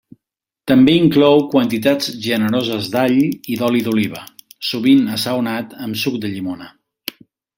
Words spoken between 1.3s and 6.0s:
quantitats generoses d'all i d'oli d'oliva, sovint assaonat